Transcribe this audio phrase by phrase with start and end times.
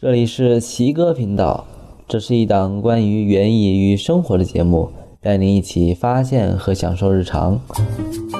[0.00, 1.66] 这里是奇哥频道，
[2.06, 4.88] 这是一档关于园艺与生活的节目，
[5.20, 7.60] 带您一起发现和享受日常。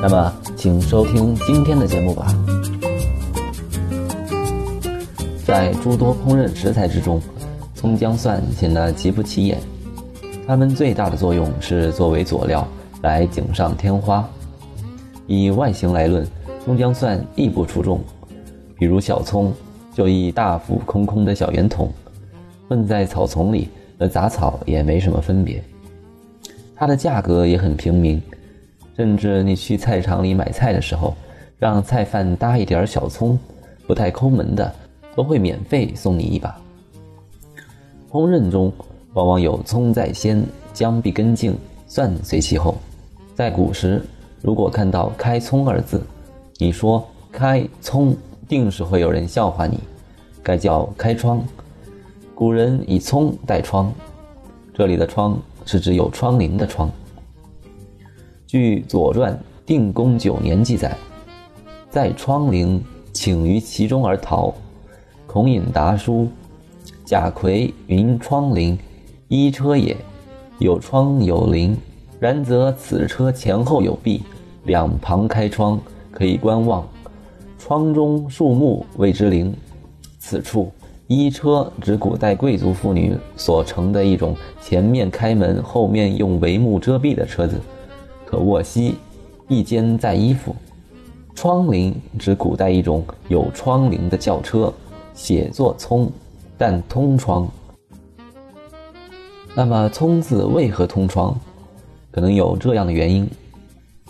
[0.00, 2.28] 那么，请收听今天的节目吧。
[5.44, 7.20] 在诸多烹饪食材之中，
[7.74, 9.58] 葱姜蒜显得极不起眼。
[10.46, 12.64] 它们最大的作用是作为佐料，
[13.02, 14.24] 来锦上添花。
[15.26, 16.24] 以外形来论，
[16.64, 17.98] 葱姜蒜亦不出众。
[18.78, 19.52] 比如小葱。
[19.98, 21.90] 就一大副空空的小圆筒，
[22.68, 25.60] 混在草丛里和杂草也没什么分别。
[26.76, 28.22] 它的价格也很平民，
[28.96, 31.16] 甚至你去菜场里买菜的时候，
[31.58, 33.36] 让菜贩搭一点小葱，
[33.88, 34.72] 不太抠门的，
[35.16, 36.56] 都会免费送你一把。
[38.08, 38.72] 烹饪中
[39.14, 40.40] 往往有葱在先，
[40.72, 41.56] 姜必跟进，
[41.88, 42.76] 蒜随其后。
[43.34, 44.00] 在古时，
[44.42, 46.00] 如果看到“开葱”二字，
[46.58, 48.16] 你说“开葱”。
[48.48, 49.78] 定是会有人笑话你，
[50.42, 51.44] 该叫开窗。
[52.34, 53.92] 古人以葱代窗，
[54.72, 56.90] 这里的窗是指有窗棂的窗。
[58.46, 59.34] 据《左传》
[59.66, 60.96] 定公九年记载，
[61.90, 62.80] 在窗棂，
[63.12, 64.54] 请于其中而逃。
[65.26, 66.28] 孔颖达书：
[67.04, 68.78] 贾逵云窗棂，
[69.28, 69.94] 衣车也，
[70.58, 71.76] 有窗有棂，
[72.18, 74.22] 然则此车前后有壁，
[74.64, 75.78] 两旁开窗，
[76.10, 76.88] 可以观望。
[77.58, 79.52] 窗中树木谓之棂，
[80.18, 80.70] 此处
[81.06, 87.60] 衣车指古代贵族妇女所乘的一种前面开门、后面用帷幕遮蔽的车子，
[88.24, 88.94] 可卧膝，
[89.48, 90.54] 一肩载衣服。
[91.34, 94.72] 窗棂指古代一种有窗棂的轿车，
[95.14, 96.10] 写作葱，
[96.56, 97.48] 但通窗。
[99.54, 101.38] 那么葱字为何通窗？
[102.10, 103.28] 可能有这样的原因：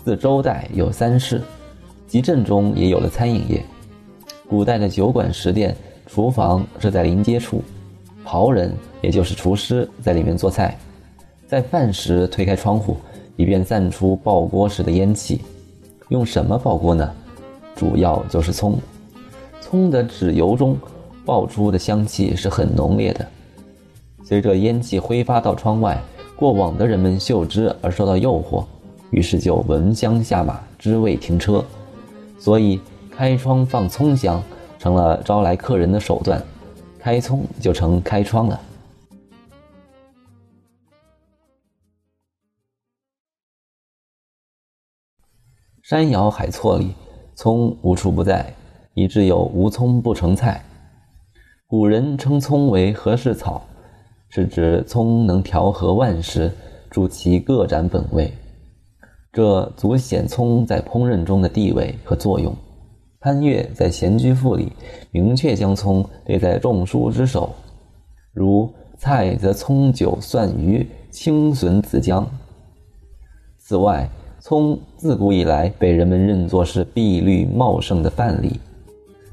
[0.03, 1.41] 自周代有三世。
[2.09, 3.63] 集镇中也有了餐饮业，
[4.49, 7.61] 古代的酒馆、食店，厨房设在临街处，
[8.25, 10.75] 袍人也就是厨师在里面做菜，
[11.47, 12.97] 在饭时推开窗户，
[13.37, 15.41] 以便散出爆锅时的烟气。
[16.07, 17.13] 用什么爆锅呢？
[17.75, 18.79] 主要就是葱，
[19.61, 20.75] 葱的脂油中
[21.23, 23.23] 爆出的香气是很浓烈的。
[24.23, 26.01] 随着烟气挥发到窗外，
[26.35, 28.65] 过往的人们嗅之而受到诱惑，
[29.11, 31.63] 于是就闻香下马，知味停车。
[32.39, 32.79] 所以，
[33.11, 34.41] 开窗放葱香
[34.79, 36.41] 成了招来客人的手段，
[36.97, 38.59] 开葱就成开窗了。
[45.83, 46.93] 山摇海错里，
[47.35, 48.53] 葱无处不在，
[48.93, 50.63] 以致有无葱不成菜。
[51.67, 53.61] 古人称葱为和事草，
[54.29, 56.51] 是指葱能调和万事，
[56.89, 58.31] 助其各展本味。
[59.39, 62.53] 这足显葱在烹饪中的地位和作用。
[63.21, 64.73] 潘岳在《闲居赋》里
[65.11, 67.49] 明确将葱列在众蔬之首，
[68.33, 72.29] 如菜则葱、酒、蒜、鱼、青笋、子姜。
[73.57, 74.09] 此外，
[74.41, 78.59] 葱自古以来被人们认作是碧绿茂盛的范例，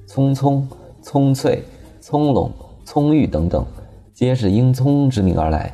[0.06, 0.68] 葱葱、
[1.02, 1.64] 葱翠、
[2.00, 2.48] 葱茏、
[2.84, 3.66] 葱郁等等，
[4.14, 5.72] 皆是因葱之名而来。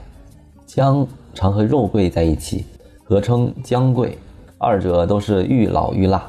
[0.65, 2.65] 姜常和肉桂在一起。
[3.05, 4.17] 合称姜桂，
[4.59, 6.29] 二者都是愈老愈辣，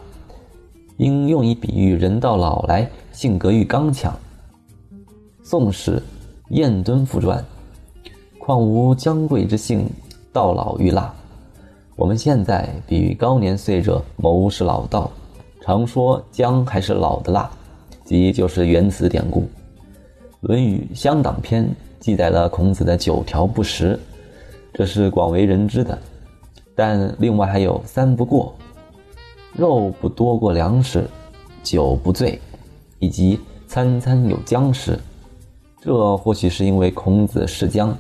[0.98, 4.14] 应用以比喻人到老来性格愈刚强。
[5.44, 5.98] 宋史
[6.50, 7.38] 《燕敦赋传》
[8.40, 9.86] ：“况无姜桂之性，
[10.32, 11.14] 到老愈辣。”
[11.96, 15.12] 我们现在比喻高年岁者谋是老道，
[15.62, 17.50] 常说姜还是老的辣，
[18.04, 19.42] 即就是原此典故。
[20.42, 21.64] 《论语·乡党篇》
[22.00, 23.98] 记载了孔子的九条不食，
[24.74, 25.98] 这是广为人知的。
[26.76, 28.56] 但另外还有三不过：
[29.54, 31.08] 肉不多过粮食，
[31.62, 32.40] 酒不醉，
[33.00, 35.00] 以及餐餐有姜食。
[35.82, 37.96] 这或许是因为孔子嗜姜，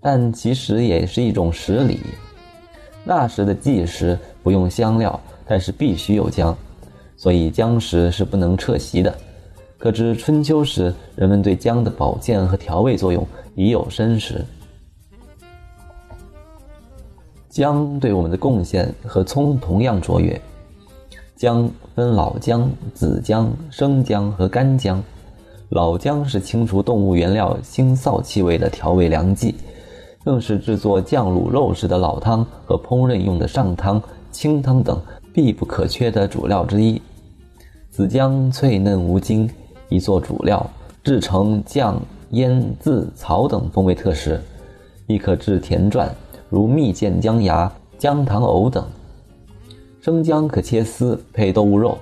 [0.00, 2.00] 但其实也是一种食礼。
[3.04, 6.56] 那时的祭食不用香料，但是必须有姜，
[7.16, 9.14] 所以姜食是不能撤席的。
[9.78, 14.44] 可知春秋时人们对姜的保健和调味作用已有深识。
[17.48, 20.40] 姜对我们的贡献和葱同样卓越。
[21.36, 25.02] 姜分老姜、子姜、生姜和干姜。
[25.70, 29.54] 老姜是清除动物原料腥臊气味的调味良剂，
[30.24, 34.02] 更是制作酱卤肉时的老汤和烹饪用的上汤、
[34.32, 35.00] 清汤等
[35.32, 37.00] 必不可缺的主料之一。
[37.90, 39.48] 子姜脆嫩无筋，
[39.88, 40.68] 一做主料，
[41.04, 44.40] 制成酱、腌、渍、草等风味特食，
[45.06, 46.08] 亦可制甜馔。
[46.50, 48.84] 如蜜饯姜芽、姜糖藕等，
[50.00, 51.98] 生姜可切丝配豆腐肉，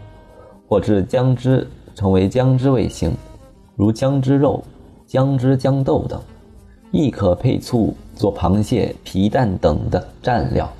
[0.68, 3.12] 或制姜汁成为姜汁味型，
[3.74, 4.62] 如姜汁肉、
[5.06, 6.20] 姜汁、姜豆等，
[6.92, 10.72] 亦可配醋做螃蟹、皮蛋等的蘸料。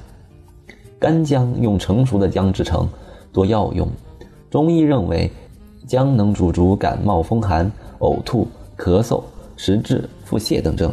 [0.99, 2.89] 干姜用成熟的姜制成，
[3.33, 3.89] 多药用。
[4.49, 5.31] 中医认为，
[5.87, 8.47] 姜能主逐感冒、风寒、呕吐、
[8.79, 9.23] 咳嗽、
[9.57, 10.93] 食滞、腹泻等症。